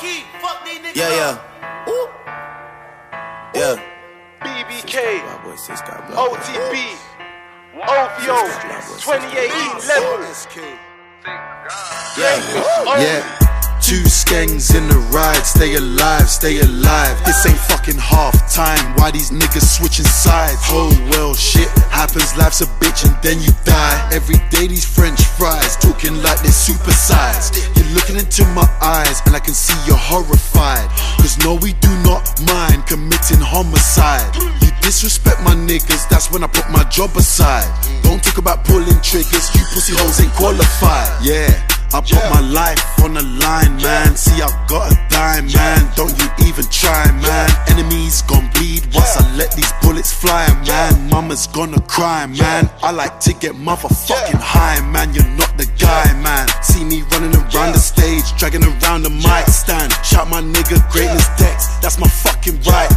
[0.00, 0.24] key.
[0.40, 0.96] Fuck these niggas.
[0.96, 1.88] Yeah, yeah.
[1.88, 2.08] Ooh.
[3.54, 3.76] Yeah.
[4.40, 6.36] BBK, Black boy, six got black boy.
[6.36, 6.96] OTB,
[7.76, 8.36] OVO,
[8.96, 10.24] 2018 level.
[12.16, 13.36] Yeah, yeah.
[13.80, 17.16] Two skangs in the ride, stay alive, stay alive.
[17.24, 18.94] This ain't fucking half time.
[18.96, 20.60] Why these niggas switching sides?
[20.68, 22.19] Oh well, shit happens.
[22.36, 24.08] Life's a bitch and then you die.
[24.12, 27.58] Every day these French fries talking like they're supersized.
[27.76, 30.88] You're looking into my eyes and I can see you're horrified.
[31.18, 34.30] Cause no, we do not mind committing homicide.
[34.62, 37.68] You disrespect my niggas, that's when I put my job aside.
[38.02, 41.10] Don't talk about pulling triggers, you pussy hoes ain't qualified.
[41.22, 41.50] Yeah.
[41.92, 44.14] I put my life on the line, man.
[44.14, 45.69] See, I've got a dime, man.
[51.30, 52.68] Mama's gonna cry, man.
[52.82, 55.14] I like to get motherfucking high, man.
[55.14, 56.48] You're not the guy, man.
[56.60, 59.92] See me running around the stage, dragging around the mic stand.
[60.02, 61.68] Shout my nigga, greatness Dex.
[61.78, 62.89] That's my fucking right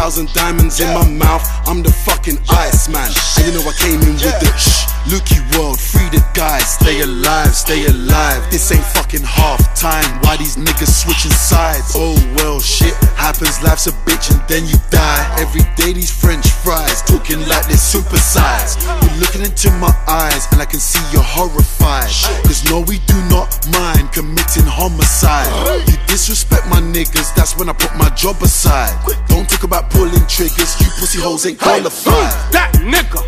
[0.00, 0.12] hand.
[0.12, 1.44] Trials and diamonds in my mouth.
[1.66, 3.10] I'm the fucking ice man.
[3.36, 4.86] And you know I came in with the shh.
[5.08, 6.74] Lukey world, free the guys.
[6.74, 8.40] Stay alive, stay alive.
[8.50, 10.08] This ain't fucking half time.
[10.22, 11.92] Why these niggas switching sides?
[11.94, 13.62] Oh well, shit happens.
[13.62, 15.24] Life's a bitch and then you die.
[15.38, 18.84] Every day these French fries talking like they're supersized.
[19.02, 22.12] You're looking into my eyes and I can see you're horrified.
[22.44, 25.48] Cause no, we do not mind committing homicide.
[25.88, 28.92] You disrespect my niggas, that's when I put my job aside.
[29.28, 32.32] Don't talk about pulling triggers, you pussy hoes ain't qualified.
[32.52, 33.20] That nigga,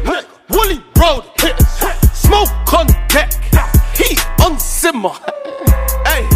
[0.50, 1.56] Woolly Road hit,
[2.14, 3.32] smoke on deck,
[3.94, 5.14] heat on simmer.
[6.06, 6.26] Hey,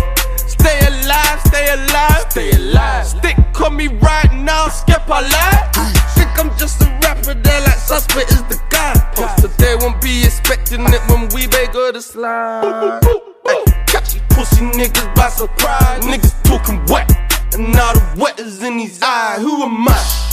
[0.46, 3.06] stay alive, stay alive, stay alive.
[3.06, 5.72] Stick on me right now, skip alive.
[6.14, 8.94] Think I'm just a rapper, there like suspect is the guy.
[9.40, 13.02] So they won't be expecting it when we beg her to slide.
[13.46, 16.04] Hey, catch these pussy niggas by surprise.
[16.04, 17.08] Niggas talking wet,
[17.54, 19.38] and all the wet is in his eye.
[19.40, 20.26] Who am I?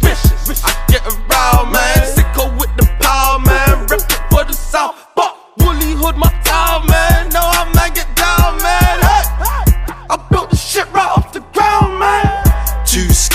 [0.00, 0.64] vicious.
[0.64, 1.91] I get around, man.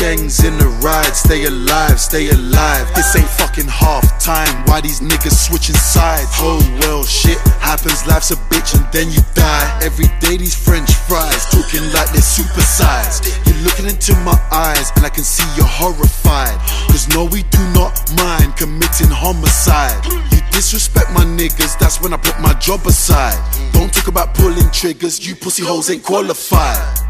[0.07, 2.88] Skangs in the ride, stay alive, stay alive.
[2.95, 4.63] This ain't fucking half time.
[4.63, 6.31] Why these niggas switching sides?
[6.40, 8.07] Oh well, shit happens.
[8.07, 9.68] Life's a bitch and then you die.
[9.84, 13.35] Every day these French fries talking like they're supersized.
[13.45, 16.56] You're looking into my eyes and I can see you're horrified.
[16.88, 20.00] Cause no, we do not mind committing homicide.
[20.31, 23.35] You disrespect my niggas, that's when I put my job aside.
[23.74, 27.06] Don't talk about pulling triggers, you pussy hoes ain't qualified.